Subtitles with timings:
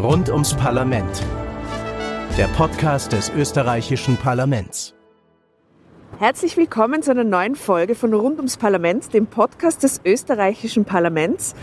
[0.00, 1.24] Rund ums Parlament.
[2.38, 4.94] Der Podcast des österreichischen Parlaments.
[6.20, 11.56] Herzlich willkommen zu einer neuen Folge von Rund ums Parlament, dem Podcast des österreichischen Parlaments.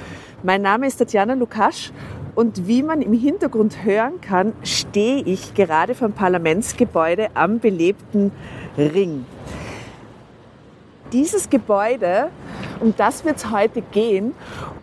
[0.44, 1.94] Mein Name ist Tatjana Lukasch
[2.36, 8.34] und wie man im Hintergrund hören kann, stehe ich gerade vom Parlamentsgebäude am belebten
[8.78, 9.26] Ring.
[11.14, 12.32] Dieses Gebäude,
[12.80, 14.34] um das wird es heute gehen.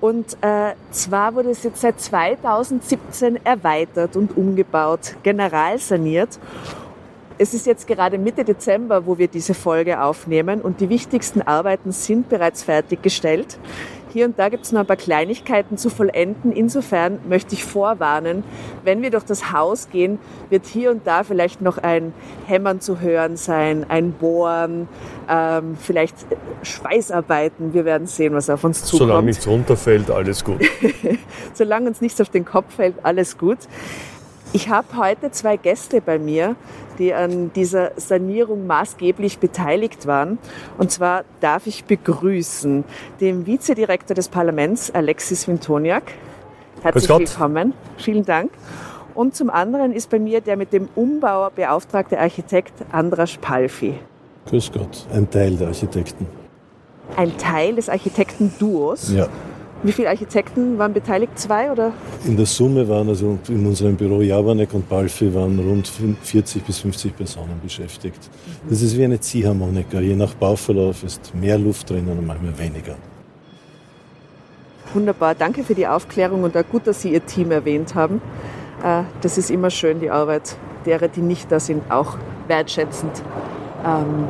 [0.00, 6.38] Und äh, zwar wurde es jetzt seit 2017 erweitert und umgebaut, generalsaniert.
[7.38, 11.90] Es ist jetzt gerade Mitte Dezember, wo wir diese Folge aufnehmen und die wichtigsten Arbeiten
[11.90, 13.58] sind bereits fertiggestellt.
[14.12, 16.52] Hier und da gibt es noch ein paar Kleinigkeiten zu vollenden.
[16.52, 18.44] Insofern möchte ich vorwarnen,
[18.84, 20.18] wenn wir durch das Haus gehen,
[20.50, 22.12] wird hier und da vielleicht noch ein
[22.46, 24.86] Hämmern zu hören sein, ein Bohren,
[25.30, 26.16] ähm, vielleicht
[26.62, 27.72] Schweißarbeiten.
[27.72, 29.08] Wir werden sehen, was auf uns zukommt.
[29.08, 30.60] Solange nichts runterfällt, alles gut.
[31.54, 33.58] Solange uns nichts auf den Kopf fällt, alles gut.
[34.54, 36.56] Ich habe heute zwei Gäste bei mir,
[36.98, 40.38] die an dieser Sanierung maßgeblich beteiligt waren.
[40.76, 42.84] Und zwar darf ich begrüßen
[43.20, 46.02] den Vizedirektor des Parlaments, Alexis Wintoniak.
[46.82, 47.72] Herzlich willkommen.
[47.96, 48.50] Vielen Dank.
[49.14, 53.94] Und zum anderen ist bei mir der mit dem Umbau beauftragte Architekt Andras Palfi.
[54.46, 56.26] Grüß Gott, ein Teil der Architekten.
[57.16, 59.12] Ein Teil des Architektenduos?
[59.12, 59.28] Ja.
[59.84, 61.36] Wie viele Architekten waren beteiligt?
[61.36, 61.92] Zwei oder?
[62.24, 65.90] In der Summe waren also in unserem Büro Javanek und Balfi waren rund
[66.22, 68.30] 40 bis 50 Personen beschäftigt.
[68.68, 69.98] Das ist wie eine Ziehharmonika.
[69.98, 72.94] Je nach Bauverlauf ist mehr Luft drinnen und manchmal weniger.
[74.94, 78.20] Wunderbar, danke für die Aufklärung und auch gut, dass Sie Ihr Team erwähnt haben.
[78.84, 83.22] Äh, das ist immer schön, die Arbeit derer, die nicht da sind, auch wertschätzend
[83.84, 84.28] ähm,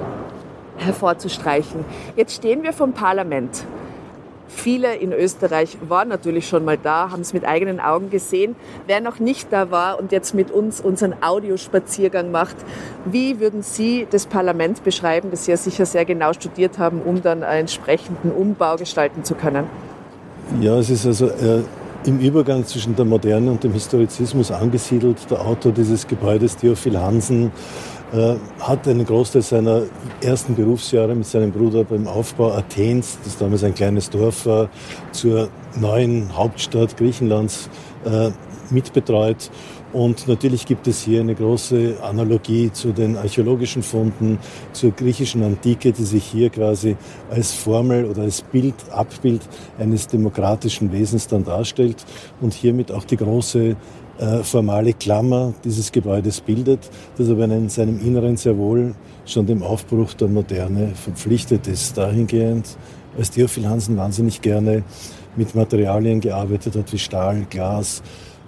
[0.79, 1.85] hervorzustreichen.
[2.17, 3.67] Jetzt stehen wir vom Parlament.
[4.55, 8.55] Viele in Österreich waren natürlich schon mal da, haben es mit eigenen Augen gesehen.
[8.87, 12.57] Wer noch nicht da war und jetzt mit uns unseren Audiospaziergang macht,
[13.05, 17.23] wie würden Sie das Parlament beschreiben, das Sie ja sicher sehr genau studiert haben, um
[17.23, 19.67] dann einen entsprechenden Umbau gestalten zu können?
[20.61, 21.63] Ja, es ist also äh,
[22.05, 25.19] im Übergang zwischen der Moderne und dem Historizismus angesiedelt.
[25.31, 27.53] Der Autor dieses Gebäudes, Theophil Hansen,
[28.13, 29.83] hat einen Großteil seiner
[30.21, 34.69] ersten Berufsjahre mit seinem Bruder beim Aufbau Athens, das damals ein kleines Dorf war,
[35.13, 35.49] zur
[35.81, 37.71] neuen Hauptstadt Griechenlands
[38.05, 38.31] äh,
[38.71, 39.51] mitbetreut.
[39.93, 44.39] Und natürlich gibt es hier eine große Analogie zu den archäologischen Funden,
[44.73, 46.97] zur griechischen Antike, die sich hier quasi
[47.31, 49.43] als Formel oder als Bild, Abbild
[49.79, 52.05] eines demokratischen Wesens dann darstellt
[52.41, 53.77] und hiermit auch die große
[54.23, 56.89] äh, formale Klammer dieses Gebäudes bildet,
[57.19, 58.95] das aber in seinem Inneren sehr wohl
[59.27, 61.99] schon dem Aufbruch der Moderne verpflichtet ist.
[61.99, 62.77] Dahingehend,
[63.19, 64.85] als Theophil Hansen wahnsinnig gerne
[65.35, 68.03] mit Materialien gearbeitet hat wie Stahl, Glas,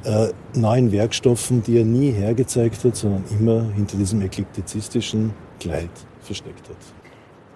[0.04, 6.68] äh, neuen Werkstoffen, die er nie hergezeigt hat, sondern immer hinter diesem ekliktizistischen Kleid versteckt
[6.68, 7.03] hat.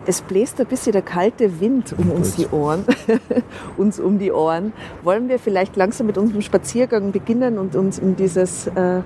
[0.07, 2.85] Es bläst ein bisschen der kalte Wind um uns die Ohren,
[3.77, 4.73] uns um die Ohren.
[5.03, 9.01] Wollen wir vielleicht langsam mit unserem Spaziergang beginnen und uns in dieses äh,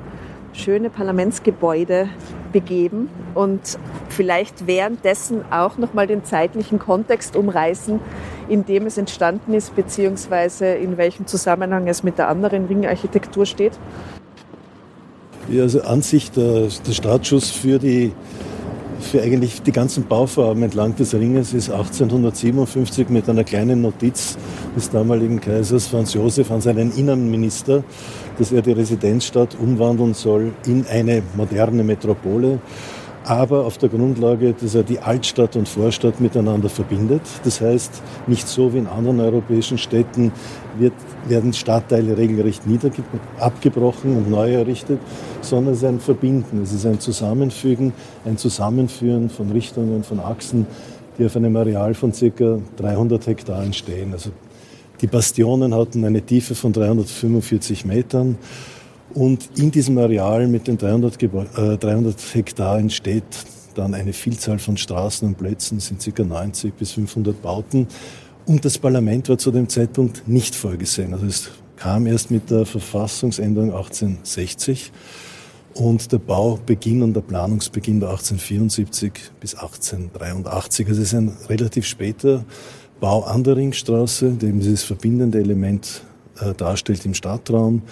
[0.52, 2.08] schöne Parlamentsgebäude
[2.52, 3.78] begeben und
[4.10, 7.98] vielleicht währenddessen auch nochmal den zeitlichen Kontext umreißen,
[8.48, 13.72] in dem es entstanden ist, beziehungsweise in welchem Zusammenhang es mit der anderen Ringarchitektur steht?
[15.48, 18.12] Ja, also an sich der, der Startschuss für die
[19.02, 24.36] für eigentlich die ganzen Bauvorhaben entlang des Ringes ist 1857 mit einer kleinen Notiz
[24.76, 27.84] des damaligen Kaisers Franz Josef an seinen Innenminister,
[28.38, 32.60] dass er die Residenzstadt umwandeln soll in eine moderne Metropole
[33.24, 37.22] aber auf der Grundlage, dass er die Altstadt und Vorstadt miteinander verbindet.
[37.44, 40.32] Das heißt, nicht so wie in anderen europäischen Städten
[40.78, 40.92] wird,
[41.28, 42.62] werden Stadtteile regelrecht
[43.38, 44.98] abgebrochen und neu errichtet,
[45.40, 47.92] sondern es ist ein Verbinden, es ist ein Zusammenfügen,
[48.24, 50.66] ein Zusammenführen von Richtungen, von Achsen,
[51.18, 52.58] die auf einem Areal von ca.
[52.76, 54.12] 300 Hektar stehen.
[54.12, 54.30] Also
[55.00, 58.38] die Bastionen hatten eine Tiefe von 345 Metern
[59.14, 63.24] und in diesem Areal mit den 300, äh, 300 Hektar entsteht
[63.74, 66.22] dann eine Vielzahl von Straßen und Plätzen, sind ca.
[66.22, 67.86] 90 bis 500 Bauten.
[68.46, 71.14] Und das Parlament war zu dem Zeitpunkt nicht vorgesehen.
[71.14, 74.92] Also es kam erst mit der Verfassungsänderung 1860
[75.74, 80.86] und der Baubeginn und der Planungsbeginn war 1874 bis 1883.
[80.88, 82.44] Also es ist ein relativ später
[83.00, 86.02] Bau an der Ringstraße, eben dieses verbindende Element
[86.40, 87.82] äh, darstellt im Stadtraum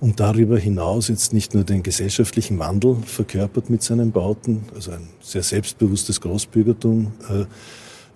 [0.00, 5.08] und darüber hinaus jetzt nicht nur den gesellschaftlichen Wandel verkörpert mit seinen Bauten, also ein
[5.20, 7.44] sehr selbstbewusstes Großbürgertum äh,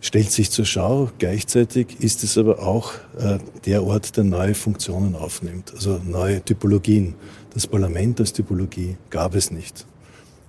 [0.01, 1.11] stellt sich zur Schau.
[1.19, 7.15] Gleichzeitig ist es aber auch äh, der Ort, der neue Funktionen aufnimmt, also neue Typologien.
[7.55, 9.87] Das Parlament als Typologie gab es nicht.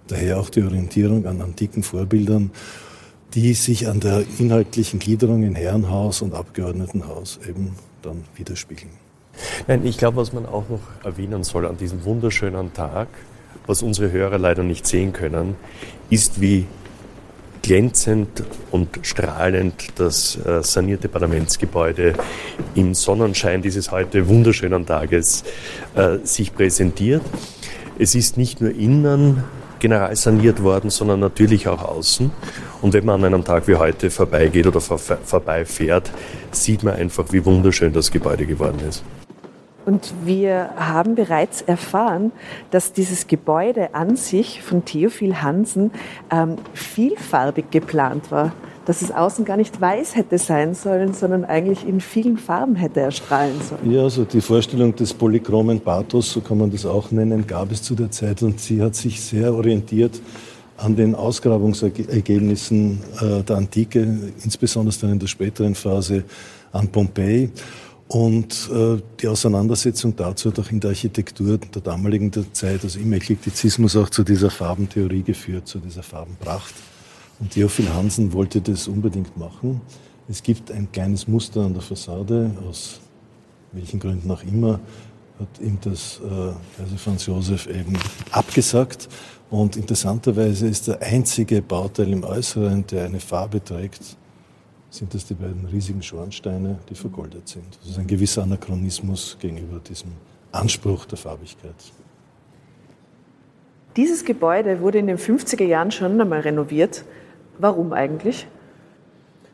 [0.07, 2.51] Daher auch die Orientierung an antiken Vorbildern,
[3.33, 9.02] die sich an der inhaltlichen Gliederung in Herrenhaus und Abgeordnetenhaus eben dann widerspiegeln.
[9.67, 13.07] Nein, ich glaube, was man auch noch erwähnen soll an diesem wunderschönen Tag,
[13.65, 15.55] was unsere Hörer leider nicht sehen können,
[16.09, 16.65] ist, wie
[17.61, 22.13] glänzend und strahlend das äh, sanierte Parlamentsgebäude
[22.75, 25.43] im Sonnenschein dieses heute wunderschönen Tages
[25.95, 27.21] äh, sich präsentiert.
[27.97, 29.43] Es ist nicht nur innen
[29.79, 32.31] general saniert worden, sondern natürlich auch außen.
[32.81, 36.11] Und wenn man an einem Tag wie heute vorbeigeht oder vor, vorbeifährt,
[36.51, 39.03] sieht man einfach, wie wunderschön das Gebäude geworden ist.
[39.85, 42.31] Und wir haben bereits erfahren,
[42.71, 45.91] dass dieses Gebäude an sich von Theophil Hansen
[46.31, 48.53] ähm, vielfarbig geplant war.
[48.85, 52.99] Dass es außen gar nicht weiß hätte sein sollen, sondern eigentlich in vielen Farben hätte
[52.99, 53.89] erstrahlen sollen.
[53.89, 57.81] Ja, also die Vorstellung des polychromen Pathos, so kann man das auch nennen, gab es
[57.81, 60.19] zu der Zeit und sie hat sich sehr orientiert
[60.77, 63.99] an den Ausgrabungsergebnissen äh, der Antike,
[64.43, 66.25] insbesondere dann in der späteren Phase
[66.73, 67.51] an Pompeji.
[68.07, 73.11] Und äh, die Auseinandersetzung dazu hat auch in der Architektur der damaligen Zeit, also im
[73.13, 76.73] Eklektizismus, auch zu dieser Farbentheorie geführt, zu dieser Farbenpracht.
[77.39, 79.81] Und Theophil Hansen wollte das unbedingt machen.
[80.29, 82.99] Es gibt ein kleines Muster an der Fassade, aus
[83.71, 84.79] welchen Gründen auch immer,
[85.39, 87.97] hat ihm das äh, also Franz Josef eben
[88.31, 89.09] abgesagt.
[89.49, 94.17] Und interessanterweise ist der einzige Bauteil im Äußeren, der eine Farbe trägt,
[94.93, 97.65] sind das die beiden riesigen Schornsteine, die vergoldet sind.
[97.81, 100.11] Das ist ein gewisser Anachronismus gegenüber diesem
[100.51, 101.73] Anspruch der Farbigkeit.
[103.97, 107.05] Dieses Gebäude wurde in den 50er Jahren schon einmal renoviert.
[107.57, 108.47] Warum eigentlich?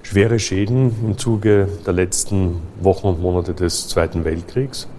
[0.01, 4.89] Schwere Schäden im Zuge der letzten Wochen und Monate des Zweiten Weltkriegs.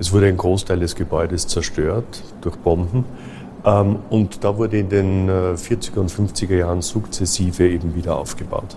[0.00, 3.04] Es wurde ein Großteil des Gebäudes zerstört durch Bomben.
[3.64, 8.76] Ähm, und da wurde in den 40er äh, und 50er Jahren sukzessive eben wieder aufgebaut.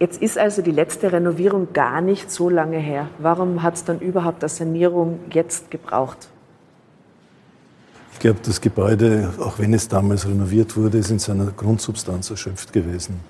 [0.00, 3.10] Jetzt ist also die letzte Renovierung gar nicht so lange her.
[3.18, 6.28] Warum hat es dann überhaupt eine Sanierung jetzt gebraucht?
[8.14, 12.72] Ich glaube, das Gebäude, auch wenn es damals renoviert wurde, ist in seiner Grundsubstanz erschöpft
[12.72, 13.20] gewesen.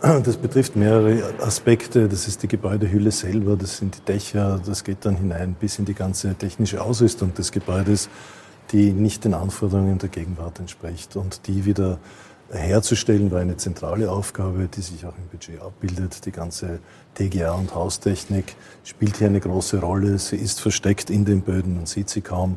[0.00, 2.08] Das betrifft mehrere Aspekte.
[2.08, 5.84] Das ist die Gebäudehülle selber, das sind die Dächer, das geht dann hinein bis in
[5.84, 8.08] die ganze technische Ausrüstung des Gebäudes,
[8.72, 11.98] die nicht den Anforderungen der Gegenwart entspricht und die wieder
[12.50, 16.24] herzustellen, war eine zentrale Aufgabe, die sich auch im Budget abbildet.
[16.26, 16.78] Die ganze
[17.14, 18.54] TGA und Haustechnik
[18.84, 20.18] spielt hier eine große Rolle.
[20.18, 22.56] Sie ist versteckt in den Böden, man sieht sie kaum.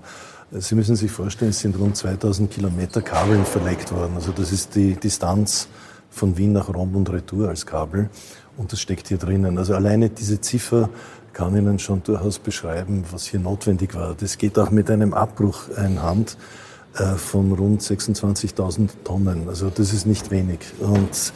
[0.51, 4.13] Sie müssen sich vorstellen, es sind rund 2000 Kilometer Kabeln verlegt worden.
[4.15, 5.67] Also das ist die Distanz
[6.09, 8.09] von Wien nach Rom und Retour als Kabel.
[8.57, 9.57] Und das steckt hier drinnen.
[9.57, 10.89] Also alleine diese Ziffer
[11.33, 14.15] kann Ihnen schon durchaus beschreiben, was hier notwendig war.
[14.15, 16.31] Das geht auch mit einem Abbruch einhand.
[16.31, 19.47] Äh, von rund 26.000 Tonnen.
[19.47, 20.59] Also das ist nicht wenig.
[20.79, 21.33] Und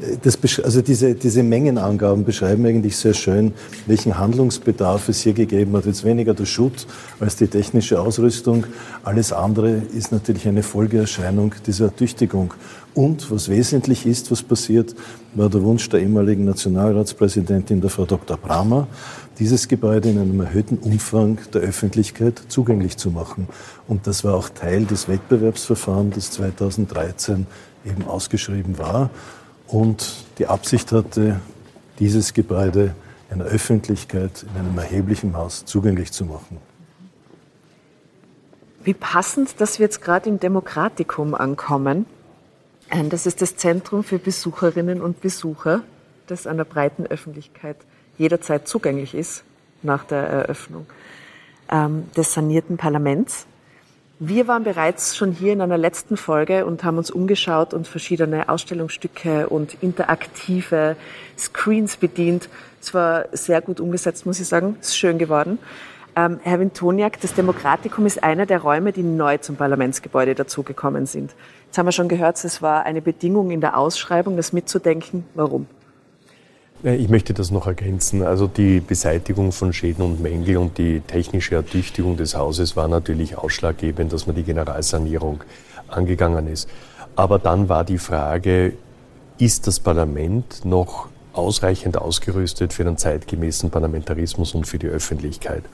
[0.00, 3.52] äh, das, also diese, diese Mengenangaben beschreiben eigentlich sehr schön,
[3.86, 5.86] welchen Handlungsbedarf es hier gegeben hat.
[5.86, 6.86] Jetzt weniger der Schutt
[7.18, 8.66] als die technische Ausrüstung.
[9.02, 12.54] Alles andere ist natürlich eine Folgeerscheinung dieser Tüchtigung.
[12.94, 14.94] Und was wesentlich ist, was passiert,
[15.34, 18.36] war der Wunsch der ehemaligen Nationalratspräsidentin, der Frau Dr.
[18.36, 18.88] Bramer,
[19.40, 23.48] dieses Gebäude in einem erhöhten Umfang der Öffentlichkeit zugänglich zu machen.
[23.88, 27.46] Und das war auch Teil des Wettbewerbsverfahrens, das 2013
[27.86, 29.08] eben ausgeschrieben war
[29.66, 31.40] und die Absicht hatte,
[31.98, 32.94] dieses Gebäude
[33.30, 36.58] einer Öffentlichkeit in einem erheblichen Maß zugänglich zu machen.
[38.84, 42.04] Wie passend, dass wir jetzt gerade im Demokratikum ankommen.
[42.90, 45.82] Ähm, das ist das Zentrum für Besucherinnen und Besucher,
[46.26, 47.76] das einer breiten Öffentlichkeit
[48.20, 49.42] jederzeit zugänglich ist
[49.82, 50.86] nach der Eröffnung
[51.72, 53.46] ähm, des sanierten Parlaments.
[54.18, 58.50] Wir waren bereits schon hier in einer letzten Folge und haben uns umgeschaut und verschiedene
[58.50, 60.96] Ausstellungsstücke und interaktive
[61.38, 62.50] Screens bedient.
[62.82, 64.76] Es war sehr gut umgesetzt, muss ich sagen.
[64.82, 65.58] Es ist schön geworden.
[66.14, 71.34] Ähm, Herr Wintoniak, das Demokratikum ist einer der Räume, die neu zum Parlamentsgebäude dazugekommen sind.
[71.64, 75.24] Jetzt haben wir schon gehört, es war eine Bedingung in der Ausschreibung, das mitzudenken.
[75.34, 75.66] Warum?
[76.82, 78.22] Ich möchte das noch ergänzen.
[78.22, 83.36] Also die Beseitigung von Schäden und Mängel und die technische Ertüchtigung des Hauses war natürlich
[83.36, 85.44] ausschlaggebend, dass man die Generalsanierung
[85.88, 86.70] angegangen ist.
[87.16, 88.72] Aber dann war die Frage,
[89.36, 95.64] ist das Parlament noch ausreichend ausgerüstet für den zeitgemäßen Parlamentarismus und für die Öffentlichkeit?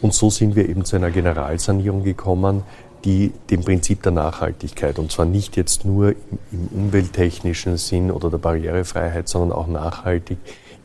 [0.00, 2.62] Und so sind wir eben zu einer Generalsanierung gekommen,
[3.04, 6.14] die dem Prinzip der Nachhaltigkeit, und zwar nicht jetzt nur
[6.52, 10.38] im umwelttechnischen Sinn oder der Barrierefreiheit, sondern auch nachhaltig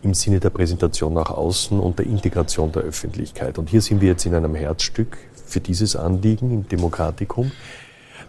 [0.04, 3.58] im Sinne der Präsentation nach außen und der Integration der Öffentlichkeit.
[3.58, 7.52] Und hier sind wir jetzt in einem Herzstück für dieses Anliegen im Demokratikum.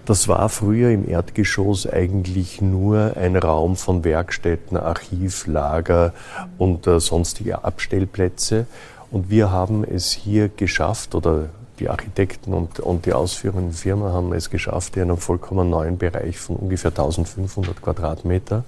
[0.06, 6.12] Das war früher im Erdgeschoss eigentlich nur ein Raum von Werkstätten, Archiv, Lager
[6.58, 8.66] und äh, sonstige Abstellplätze.
[9.10, 14.32] Und wir haben es hier geschafft, oder die Architekten und, und die ausführenden Firmen haben
[14.32, 18.64] es geschafft, in einem vollkommen neuen Bereich von ungefähr 1500 Quadratmeter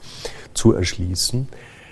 [0.54, 1.48] zu erschließen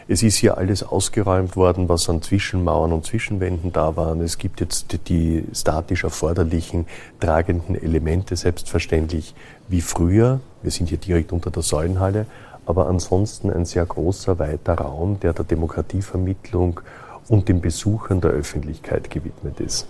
[0.07, 4.21] es ist hier alles ausgeräumt worden, was an Zwischenmauern und Zwischenwänden da waren.
[4.21, 6.87] Es gibt jetzt die statisch erforderlichen
[7.21, 9.35] tragenden Elemente, selbstverständlich
[9.69, 10.41] wie früher.
[10.63, 12.27] Wir sind hier direkt unter der Säulenhalle,
[12.67, 16.81] aber ansonsten ein sehr großer, weiter Raum, der der Demokratievermittlung
[17.29, 19.87] und den Besuchern der Öffentlichkeit gewidmet ist.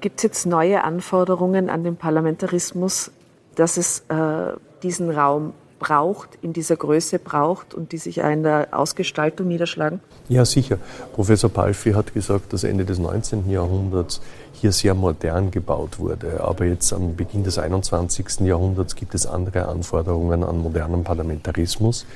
[0.00, 3.12] Gibt es jetzt neue Anforderungen an den Parlamentarismus,
[3.54, 4.52] dass es äh,
[4.82, 10.00] diesen Raum braucht, in dieser Größe braucht und die sich in der Ausgestaltung niederschlagen?
[10.28, 10.78] Ja, sicher.
[11.14, 13.48] Professor Palfi hat gesagt, dass Ende des 19.
[13.50, 14.20] Jahrhunderts
[14.52, 16.40] hier sehr modern gebaut wurde.
[16.40, 18.40] Aber jetzt am Beginn des 21.
[18.40, 22.06] Jahrhunderts gibt es andere Anforderungen an modernen Parlamentarismus.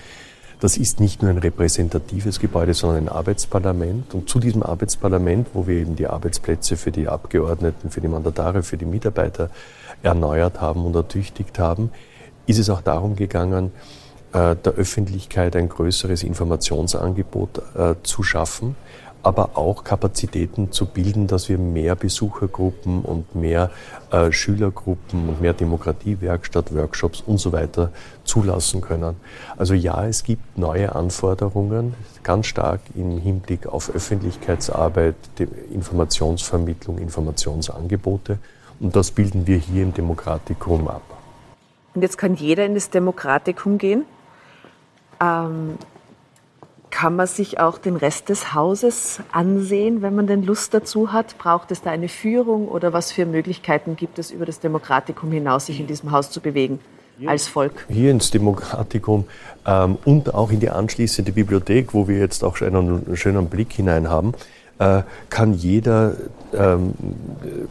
[0.61, 4.15] Das ist nicht nur ein repräsentatives Gebäude, sondern ein Arbeitsparlament.
[4.15, 8.63] Und zu diesem Arbeitsparlament, wo wir eben die Arbeitsplätze für die Abgeordneten, für die Mandatare,
[8.63, 9.49] für die Mitarbeiter
[10.03, 11.91] erneuert haben und ertüchtigt haben,
[12.47, 13.73] ist es auch darum gegangen,
[14.33, 18.77] äh, der Öffentlichkeit ein größeres Informationsangebot äh, zu schaffen,
[19.23, 23.71] aber auch Kapazitäten zu bilden, dass wir mehr Besuchergruppen und mehr
[24.11, 27.91] äh, Schülergruppen und mehr Demokratiewerkstatt, Workshops und so weiter
[28.25, 29.17] zulassen können.
[29.57, 35.17] Also ja, es gibt neue Anforderungen, ganz stark im Hinblick auf Öffentlichkeitsarbeit,
[35.73, 38.39] Informationsvermittlung, Informationsangebote.
[38.81, 41.03] Und das bilden wir hier im Demokratikum ab.
[41.95, 44.05] Und jetzt kann jeder in das Demokratikum gehen.
[45.21, 45.77] Ähm,
[46.91, 51.39] kann man sich auch den Rest des Hauses ansehen, wenn man denn Lust dazu hat?
[51.39, 55.67] Braucht es da eine Führung oder was für Möglichkeiten gibt es über das Demokratikum hinaus,
[55.67, 56.81] sich in diesem Haus zu bewegen?
[57.27, 57.87] als Volk?
[57.89, 59.25] Hier ins Demokratikum
[59.67, 64.09] ähm, und auch in die anschließende Bibliothek, wo wir jetzt auch einen schönen Blick hinein
[64.09, 64.33] haben,
[64.79, 66.15] äh, kann jeder
[66.55, 66.95] ähm,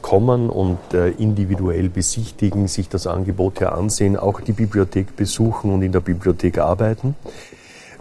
[0.03, 5.81] kommen und äh, individuell besichtigen, sich das Angebot hier ansehen, auch die Bibliothek besuchen und
[5.81, 7.15] in der Bibliothek arbeiten.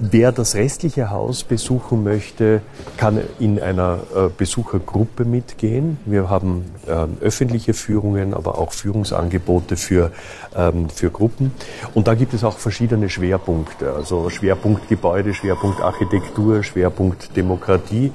[0.01, 2.61] Wer das restliche Haus besuchen möchte,
[2.97, 5.99] kann in einer äh, Besuchergruppe mitgehen.
[6.07, 10.13] Wir haben ähm, öffentliche Führungen, aber auch Führungsangebote für,
[10.55, 11.51] ähm, für Gruppen.
[11.95, 18.13] Und da gibt es auch verschiedene Schwerpunkte, also Schwerpunkt Gebäude, Schwerpunkt Architektur, Schwerpunkt Demokratie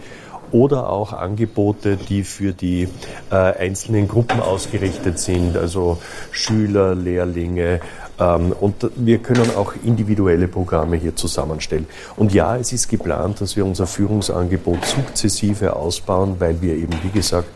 [0.53, 2.87] oder auch Angebote, die für die
[3.31, 5.97] äh, einzelnen Gruppen ausgerichtet sind, also
[6.31, 7.81] Schüler, Lehrlinge.
[8.19, 11.87] Ähm, und wir können auch individuelle Programme hier zusammenstellen.
[12.15, 17.09] Und ja, es ist geplant, dass wir unser Führungsangebot sukzessive ausbauen, weil wir eben, wie
[17.09, 17.49] gesagt,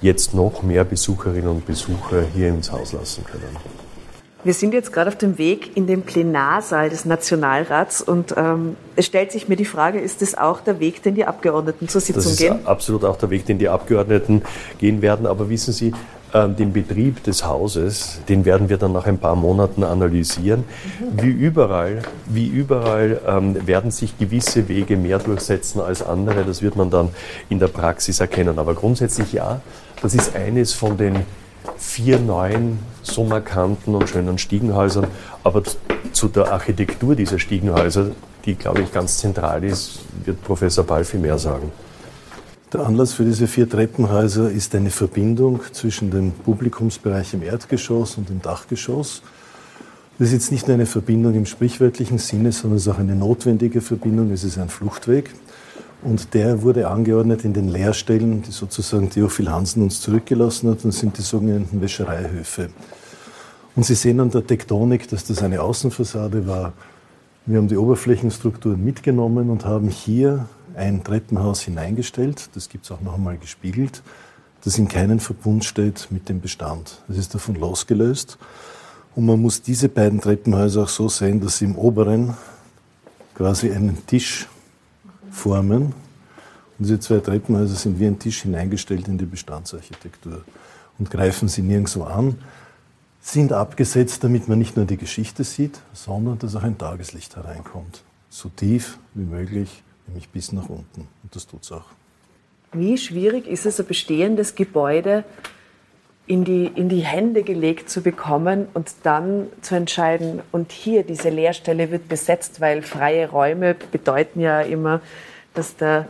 [0.00, 3.56] jetzt noch mehr Besucherinnen und Besucher hier ins Haus lassen können.
[4.44, 9.06] Wir sind jetzt gerade auf dem Weg in den Plenarsaal des Nationalrats und ähm, es
[9.06, 12.36] stellt sich mir die Frage, ist das auch der Weg, den die Abgeordneten zur Sitzung
[12.36, 12.48] gehen?
[12.50, 14.42] Das ist absolut auch der Weg, den die Abgeordneten
[14.76, 15.24] gehen werden.
[15.24, 15.94] Aber wissen Sie,
[16.34, 20.64] den Betrieb des Hauses, den werden wir dann nach ein paar Monaten analysieren.
[21.12, 26.44] Wie überall, wie überall ähm, werden sich gewisse Wege mehr durchsetzen als andere.
[26.44, 27.10] Das wird man dann
[27.48, 28.58] in der Praxis erkennen.
[28.58, 29.60] Aber grundsätzlich ja,
[30.02, 31.20] das ist eines von den
[31.78, 35.06] vier neuen, so markanten und schönen Stiegenhäusern.
[35.44, 35.62] Aber
[36.12, 38.10] zu der Architektur dieser Stiegenhäuser,
[38.44, 41.70] die, glaube ich, ganz zentral ist, wird Professor Balfi mehr sagen.
[42.74, 48.28] Der Anlass für diese vier Treppenhäuser ist eine Verbindung zwischen dem Publikumsbereich im Erdgeschoss und
[48.28, 49.22] dem Dachgeschoss.
[50.18, 53.14] Das ist jetzt nicht nur eine Verbindung im sprichwörtlichen Sinne, sondern es ist auch eine
[53.14, 54.32] notwendige Verbindung.
[54.32, 55.30] Es ist ein Fluchtweg.
[56.02, 60.90] Und der wurde angeordnet in den Lehrstellen, die sozusagen Theophil Hansen uns zurückgelassen hat, und
[60.90, 62.70] sind die sogenannten Wäschereihöfe.
[63.76, 66.72] Und Sie sehen an der Tektonik, dass das eine Außenfassade war.
[67.46, 72.50] Wir haben die Oberflächenstrukturen mitgenommen und haben hier ein Treppenhaus hineingestellt.
[72.54, 74.02] Das gibt es auch noch einmal gespiegelt,
[74.64, 77.02] das in keinen Verbund steht mit dem Bestand.
[77.08, 78.38] Das ist davon losgelöst.
[79.14, 82.34] Und man muss diese beiden Treppenhäuser auch so sehen, dass sie im oberen
[83.34, 84.48] quasi einen Tisch
[85.30, 85.92] formen.
[86.78, 90.42] Und diese zwei Treppenhäuser sind wie ein Tisch hineingestellt in die Bestandsarchitektur
[90.98, 92.38] und greifen sie nirgendwo an,
[93.20, 98.02] sind abgesetzt, damit man nicht nur die Geschichte sieht, sondern dass auch ein Tageslicht hereinkommt.
[98.28, 101.08] So tief wie möglich, nämlich bis nach unten.
[101.22, 101.86] Und das tut es auch.
[102.72, 105.24] Wie schwierig ist es, ein bestehendes Gebäude
[106.26, 111.28] in die, in die Hände gelegt zu bekommen und dann zu entscheiden, und hier diese
[111.28, 115.00] Leerstelle wird besetzt, weil freie Räume bedeuten ja immer,
[115.52, 116.06] dass der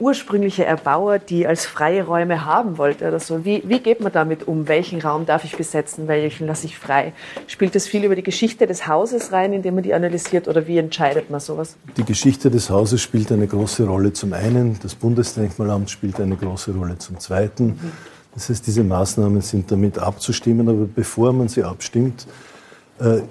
[0.00, 3.44] ursprüngliche Erbauer die als freie Räume haben wollte oder so.
[3.44, 4.68] Wie, wie geht man damit um?
[4.68, 6.08] Welchen Raum darf ich besetzen?
[6.08, 7.12] Welchen lasse ich frei?
[7.46, 10.78] Spielt das viel über die Geschichte des Hauses rein, indem man die analysiert oder wie
[10.78, 11.76] entscheidet man sowas?
[11.96, 14.78] Die Geschichte des Hauses spielt eine große Rolle zum einen.
[14.82, 17.66] Das Bundesdenkmalamt spielt eine große Rolle zum zweiten.
[17.66, 17.92] Mhm.
[18.34, 22.26] Das heißt, diese Maßnahmen sind damit abzustimmen, aber bevor man sie abstimmt,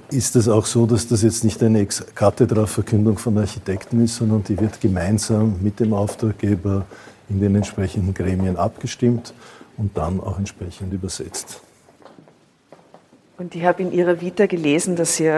[0.09, 4.59] ist es auch so, dass das jetzt nicht eine Ex-Cathedra-Verkündung von Architekten ist, sondern die
[4.59, 6.85] wird gemeinsam mit dem Auftraggeber
[7.29, 9.33] in den entsprechenden Gremien abgestimmt
[9.77, 11.61] und dann auch entsprechend übersetzt.
[13.37, 15.31] Und ich habe in Ihrer Vita gelesen, dass Sie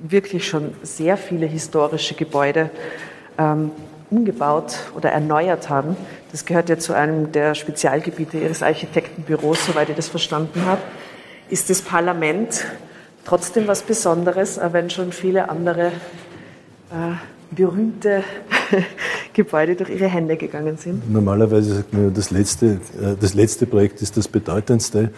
[0.00, 2.70] wirklich schon sehr viele historische Gebäude
[3.38, 3.70] ähm,
[4.10, 5.96] umgebaut oder erneuert haben.
[6.32, 10.82] Das gehört ja zu einem der Spezialgebiete Ihres Architektenbüros, soweit ich das verstanden habe.
[11.48, 12.66] Ist das Parlament
[13.26, 15.88] trotzdem was Besonderes, wenn schon viele andere
[16.90, 17.14] äh,
[17.50, 18.22] berühmte
[19.32, 21.10] Gebäude durch Ihre Hände gegangen sind?
[21.10, 25.10] Normalerweise sagt man, das letzte, äh, das letzte Projekt ist das bedeutendste.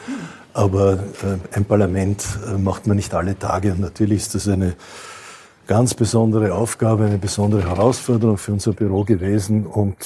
[0.55, 3.73] Aber äh, ein Parlament äh, macht man nicht alle Tage.
[3.73, 4.75] Und natürlich ist das eine
[5.67, 9.67] ganz besondere Aufgabe, eine besondere Herausforderung für unser Büro gewesen.
[9.67, 9.97] Und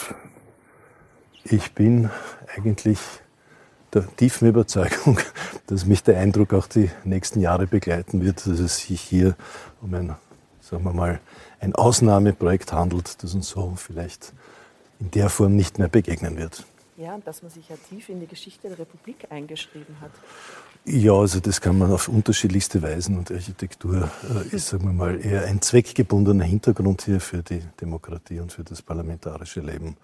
[1.45, 2.11] ich bin
[2.57, 2.99] eigentlich
[3.93, 5.19] der tiefen Überzeugung,
[5.67, 9.37] dass mich der Eindruck auch die nächsten Jahre begleiten wird, dass es sich hier
[9.81, 10.17] um ein,
[10.61, 11.21] sagen wir mal,
[11.61, 14.33] ein Ausnahmeprojekt handelt, das uns so vielleicht
[14.99, 16.65] in der Form nicht mehr begegnen wird.
[16.97, 20.11] Ja, und dass man sich ja tief in die Geschichte der Republik eingeschrieben hat.
[20.85, 25.25] Ja, also das kann man auf unterschiedlichste Weisen und Architektur äh, ist, sagen wir mal,
[25.25, 29.97] eher ein zweckgebundener Hintergrund hier für die Demokratie und für das parlamentarische Leben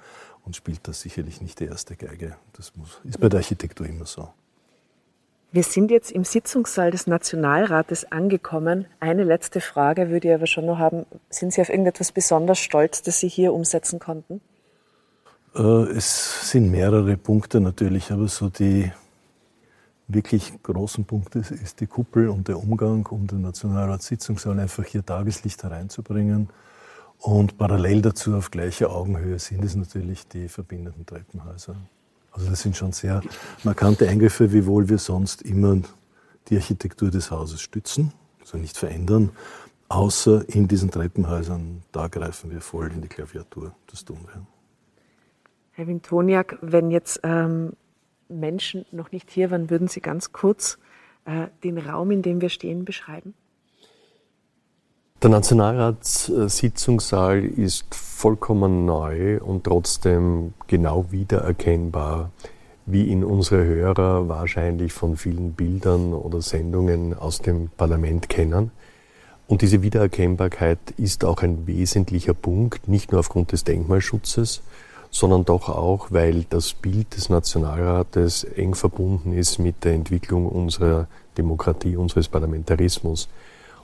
[0.45, 2.37] und spielt das sicherlich nicht die erste Geige.
[2.57, 4.29] Das muss, ist bei der Architektur immer so.
[5.51, 8.87] Wir sind jetzt im Sitzungssaal des Nationalrates angekommen.
[9.01, 11.07] Eine letzte Frage würde ich aber schon noch haben.
[11.31, 14.41] Sind Sie auf irgendetwas besonders stolz, das Sie hier umsetzen konnten?
[15.57, 18.93] Äh, es sind mehrere Punkte natürlich, aber so die
[20.09, 25.63] wirklich großen Punkte ist die Kuppel und der Umgang, um den Nationalratssitzungssaal einfach hier Tageslicht
[25.63, 26.49] hereinzubringen.
[27.19, 31.77] Und parallel dazu auf gleicher Augenhöhe sind es natürlich die verbindenden Treppenhäuser.
[32.33, 33.21] Also das sind schon sehr
[33.65, 35.79] markante Eingriffe, wiewohl wir sonst immer
[36.49, 39.31] die Architektur des Hauses stützen, also nicht verändern,
[39.89, 43.75] außer in diesen Treppenhäusern, da greifen wir voll in die Klaviatur.
[43.91, 44.47] Das tun wir.
[45.73, 47.73] Herr Wintoniak, wenn jetzt ähm,
[48.29, 50.79] Menschen noch nicht hier waren, würden Sie ganz kurz
[51.25, 53.35] äh, den Raum, in dem wir stehen, beschreiben?
[55.21, 62.31] Der Nationalratssitzungssaal ist vollkommen neu und trotzdem genau wiedererkennbar,
[62.87, 68.71] wie ihn unsere Hörer wahrscheinlich von vielen Bildern oder Sendungen aus dem Parlament kennen.
[69.49, 74.63] Und diese Wiedererkennbarkeit ist auch ein wesentlicher Punkt, nicht nur aufgrund des Denkmalschutzes,
[75.11, 81.07] sondern doch auch, weil das Bild des Nationalrates eng verbunden ist mit der Entwicklung unserer
[81.37, 83.29] Demokratie, unseres Parlamentarismus.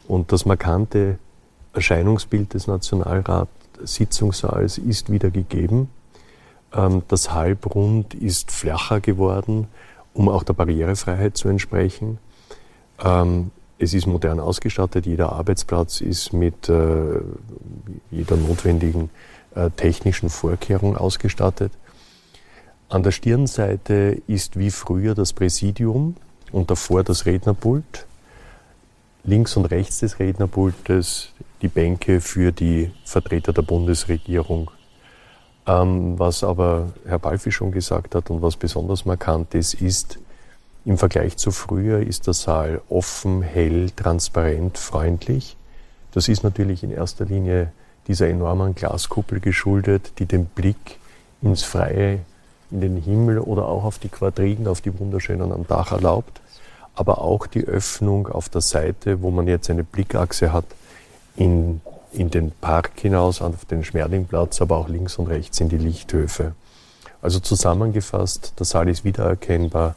[0.07, 1.19] Und das markante
[1.73, 5.89] Erscheinungsbild des Nationalrat-Sitzungssaals ist wieder gegeben.
[6.73, 9.69] Ähm, das Halbrund ist flacher geworden,
[10.13, 12.19] um auch der Barrierefreiheit zu entsprechen.
[13.03, 17.21] Ähm, es ist modern ausgestattet, jeder Arbeitsplatz ist mit äh,
[18.11, 19.11] jeder notwendigen
[19.55, 21.73] äh, technischen Vorkehrung ausgestattet.
[22.88, 26.17] An der Stirnseite ist wie früher das Präsidium
[26.53, 28.07] und davor das Rednerpult.
[29.25, 34.71] Links und rechts des Rednerpultes die Bänke für die Vertreter der Bundesregierung.
[35.67, 40.19] Ähm, was aber Herr Balfi schon gesagt hat und was besonders markant ist, ist,
[40.85, 45.57] im Vergleich zu früher ist der Saal offen, hell, transparent, freundlich.
[46.12, 47.73] Das ist natürlich in erster Linie
[48.07, 50.99] dieser enormen Glaskuppel geschuldet, die den Blick
[51.43, 52.21] ins Freie,
[52.71, 56.40] in den Himmel oder auch auf die Quadrigen, auf die wunderschönen am Dach erlaubt,
[56.95, 60.64] aber auch die Öffnung auf der Seite, wo man jetzt eine Blickachse hat,
[61.37, 61.81] in,
[62.12, 66.55] in den Park hinaus, auf den Schmerlingplatz, aber auch links und rechts in die Lichthöfe.
[67.23, 69.95] Also zusammengefasst, der Saal ist wiedererkennbar,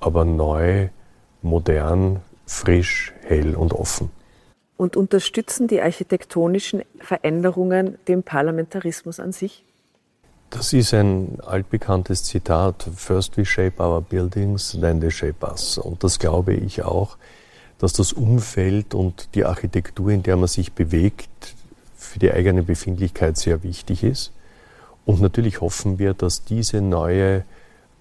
[0.00, 0.88] aber neu,
[1.42, 4.10] modern, frisch, hell und offen.
[4.82, 9.64] Und unterstützen die architektonischen Veränderungen den Parlamentarismus an sich?
[10.50, 12.88] Das ist ein altbekanntes Zitat.
[12.96, 15.78] First we shape our buildings, then they shape us.
[15.78, 17.16] Und das glaube ich auch
[17.82, 21.56] dass das Umfeld und die Architektur, in der man sich bewegt,
[21.96, 24.30] für die eigene Befindlichkeit sehr wichtig ist.
[25.04, 27.42] Und natürlich hoffen wir, dass diese neue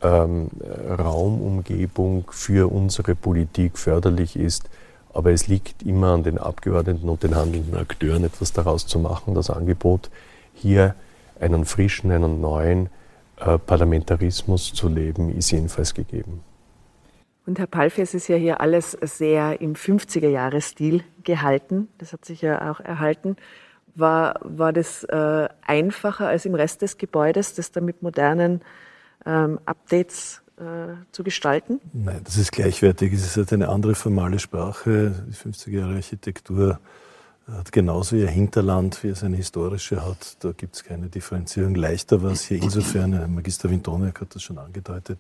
[0.04, 0.50] ähm,
[0.88, 4.70] Raumumgebung für unsere Politik förderlich ist.
[5.14, 9.36] Aber es liegt immer an den Abgeordneten und den handelnden Akteuren, etwas daraus zu machen.
[9.36, 10.10] Das Angebot,
[10.54, 10.96] hier
[11.40, 12.90] einen frischen, einen neuen
[13.38, 16.42] äh, Parlamentarismus zu leben, ist jedenfalls gegeben.
[17.46, 21.88] Und Herr Palfi, es ist ja hier alles sehr im 50er-Jahres-Stil gehalten.
[21.98, 23.36] Das hat sich ja auch erhalten.
[23.96, 28.62] War, war das äh, einfacher als im Rest des Gebäudes, das da mit modernen
[29.26, 30.42] ähm, Updates
[31.12, 31.80] zu gestalten?
[31.94, 33.14] Nein, das ist gleichwertig.
[33.14, 35.14] Es ist halt eine andere formale Sprache.
[35.28, 36.80] Die 50er Jahre Architektur
[37.52, 40.38] hat genauso ihr Hinterland, wie es eine historische hat.
[40.44, 41.76] Da gibt es keine Differenzierung.
[41.76, 45.20] Leichter war es hier insofern, Magister Wintoniak hat das schon angedeutet,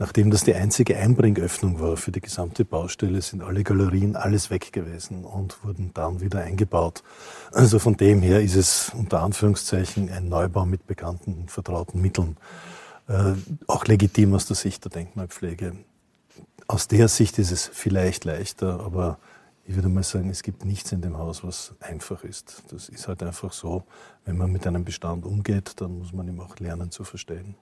[0.00, 4.72] Nachdem das die einzige Einbringöffnung war für die gesamte Baustelle, sind alle Galerien, alles weg
[4.72, 7.02] gewesen und wurden dann wieder eingebaut.
[7.50, 12.36] Also von dem her ist es unter Anführungszeichen ein Neubau mit bekannten, vertrauten Mitteln.
[13.08, 13.32] Äh,
[13.66, 15.76] auch legitim aus der Sicht der Denkmalpflege.
[16.66, 19.18] Aus der Sicht ist es vielleicht leichter, aber
[19.64, 22.62] ich würde mal sagen, es gibt nichts in dem Haus, was einfach ist.
[22.70, 23.84] Das ist halt einfach so.
[24.24, 27.54] Wenn man mit einem Bestand umgeht, dann muss man ihm auch lernen zu verstehen.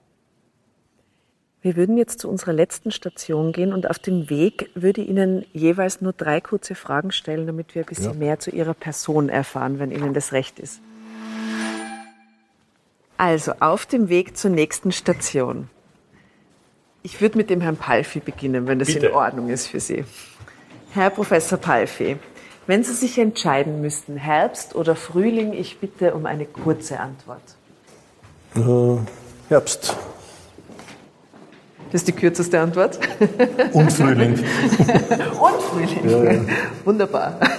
[1.61, 5.45] Wir würden jetzt zu unserer letzten Station gehen und auf dem Weg würde ich Ihnen
[5.53, 8.13] jeweils nur drei kurze Fragen stellen, damit wir ein bisschen ja.
[8.13, 10.81] mehr zu Ihrer Person erfahren, wenn Ihnen das recht ist.
[13.17, 15.69] Also auf dem Weg zur nächsten Station.
[17.01, 19.07] Ich würde mit dem Herrn Palfi beginnen, wenn das Bitte.
[19.07, 20.05] in Ordnung ist für Sie.
[20.93, 22.17] Herr Professor Palfi,
[22.67, 27.41] wenn Sie sich entscheiden müssten, Herbst oder Frühling, ich bitte um eine kurze Antwort.
[28.55, 29.95] Äh, Herbst.
[31.91, 32.99] Das ist die kürzeste Antwort.
[33.71, 34.33] Und Frühling.
[35.39, 36.09] Und Frühling.
[36.09, 36.41] Ja, ja.
[36.83, 37.39] Wunderbar.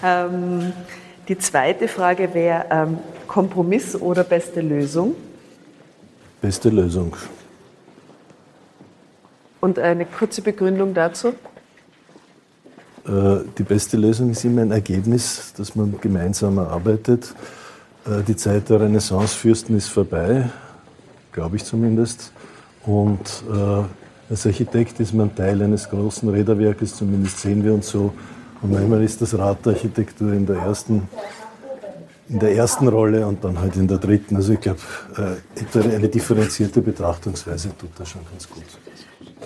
[0.00, 0.72] Ähm,
[1.26, 5.14] die zweite Frage wäre ähm, Kompromiss oder beste Lösung?
[6.40, 7.14] Beste Lösung.
[9.60, 11.28] Und eine kurze Begründung dazu?
[13.06, 17.34] Äh, die beste Lösung ist immer ein Ergebnis, dass man gemeinsam erarbeitet.
[18.06, 20.48] Äh, die Zeit der Renaissancefürsten ist vorbei,
[21.32, 22.32] glaube ich zumindest.
[22.86, 23.84] Und äh,
[24.30, 28.12] als Architekt ist man Teil eines großen Räderwerkes, zumindest sehen wir uns so.
[28.60, 31.08] Und manchmal ist das Rad der Architektur in der ersten,
[32.28, 34.36] in der ersten Rolle und dann halt in der dritten.
[34.36, 34.80] Also ich glaube,
[35.16, 38.64] äh, eine differenzierte Betrachtungsweise tut das schon ganz gut.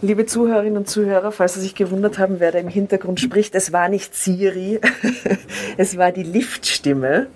[0.01, 3.73] Liebe Zuhörerinnen und Zuhörer, falls Sie sich gewundert haben, wer da im Hintergrund spricht, es
[3.73, 4.81] war nicht Siri,
[5.77, 7.29] es war die Liftstimme.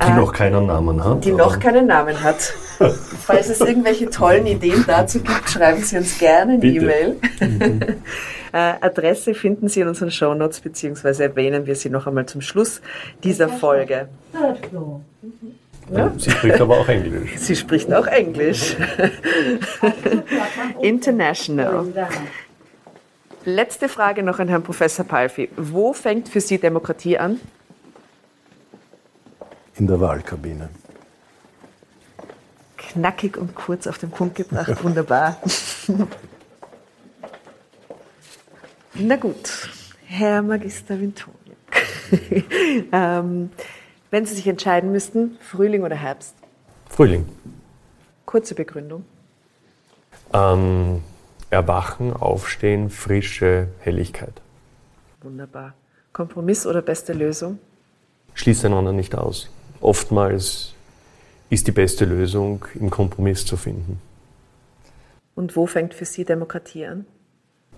[0.00, 1.24] Die äh, noch keinen Namen hat.
[1.24, 2.54] Die noch keinen Namen hat.
[3.26, 7.16] Falls es irgendwelche tollen Ideen dazu gibt, schreiben Sie uns gerne eine E-Mail.
[8.52, 12.80] Äh, Adresse finden Sie in unseren Shownotes, beziehungsweise erwähnen wir sie noch einmal zum Schluss
[13.24, 14.08] dieser Folge.
[15.90, 16.12] Ja?
[16.16, 17.36] Sie spricht aber auch Englisch.
[17.36, 18.76] Sie spricht auch Englisch.
[20.82, 21.86] International.
[23.44, 25.48] Letzte Frage noch an Herrn Professor Palfi.
[25.56, 27.40] Wo fängt für Sie Demokratie an?
[29.74, 30.68] In der Wahlkabine
[32.92, 34.82] knackig und kurz auf den Punkt gebracht.
[34.82, 35.36] Wunderbar.
[38.94, 39.70] Na gut,
[40.04, 41.38] Herr Magister Vintoniak.
[42.92, 43.50] ähm,
[44.10, 46.34] wenn Sie sich entscheiden müssten, Frühling oder Herbst?
[46.90, 47.26] Frühling.
[48.26, 49.06] Kurze Begründung.
[50.34, 51.02] Ähm,
[51.48, 54.34] erwachen, aufstehen, frische Helligkeit.
[55.22, 55.72] Wunderbar.
[56.12, 57.58] Kompromiss oder beste Lösung?
[58.34, 59.48] Schließt einander nicht aus.
[59.80, 60.74] Oftmals
[61.48, 64.02] ist die beste Lösung, im Kompromiss zu finden.
[65.34, 67.06] Und wo fängt für Sie Demokratie an?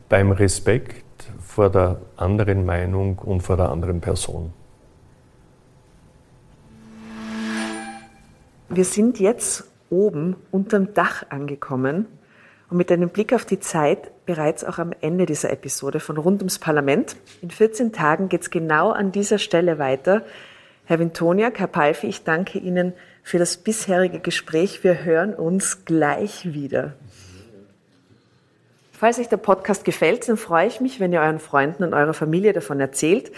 [0.08, 1.04] Beim Respekt
[1.40, 4.52] vor der anderen Meinung und vor der anderen Person.
[8.68, 12.06] Wir sind jetzt oben unterm Dach angekommen
[12.70, 16.40] und mit einem Blick auf die Zeit bereits auch am Ende dieser Episode von Rund
[16.40, 17.16] ums Parlament.
[17.40, 20.24] In 14 Tagen geht es genau an dieser Stelle weiter.
[20.86, 24.82] Herr Wintoniak, Herr Palfi, ich danke Ihnen für das bisherige Gespräch.
[24.82, 26.94] Wir hören uns gleich wieder.
[29.04, 32.14] Falls euch der Podcast gefällt, dann freue ich mich, wenn ihr euren Freunden und eurer
[32.14, 33.32] Familie davon erzählt.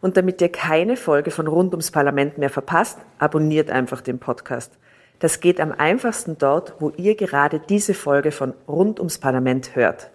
[0.00, 4.72] Und damit ihr keine Folge von Rund ums Parlament mehr verpasst, abonniert einfach den Podcast.
[5.20, 10.10] Das geht am einfachsten dort, wo ihr gerade diese Folge von Rund ums Parlament hört.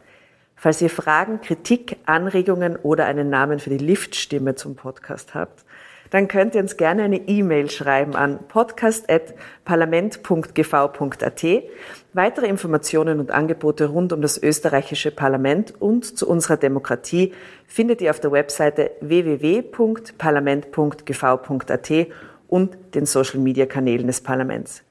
[0.58, 5.64] Falls ihr Fragen, Kritik, Anregungen oder einen Namen für die Liftstimme zum Podcast habt,
[6.10, 11.46] dann könnt ihr uns gerne eine E-Mail schreiben an podcast.parlament.gv.at.
[12.14, 17.34] Weitere Informationen und Angebote rund um das österreichische Parlament und zu unserer Demokratie
[17.68, 21.92] findet ihr auf der Webseite www.parlament.gv.at
[22.48, 24.84] und den Social Media Kanälen des Parlaments.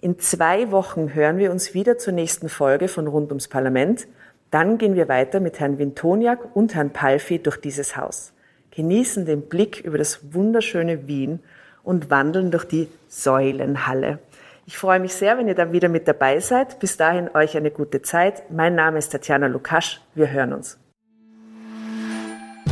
[0.00, 4.08] In zwei Wochen hören wir uns wieder zur nächsten Folge von Rund ums Parlament.
[4.50, 8.32] Dann gehen wir weiter mit Herrn Wintoniak und Herrn Palfi durch dieses Haus,
[8.74, 11.40] genießen den Blick über das wunderschöne Wien
[11.82, 14.18] und wandeln durch die Säulenhalle.
[14.66, 16.78] Ich freue mich sehr, wenn ihr dann wieder mit dabei seid.
[16.78, 18.50] Bis dahin euch eine gute Zeit.
[18.50, 20.00] Mein Name ist Tatjana Lukasch.
[20.14, 20.78] Wir hören uns.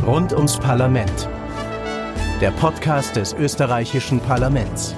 [0.05, 1.29] Rund ums Parlament.
[2.39, 4.95] Der Podcast des österreichischen Parlaments.